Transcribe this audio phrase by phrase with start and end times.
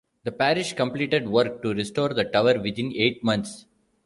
[0.23, 3.67] The parish completed work to restore the tower within eight months.